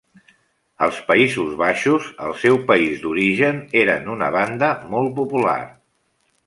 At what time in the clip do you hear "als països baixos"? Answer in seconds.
0.85-2.09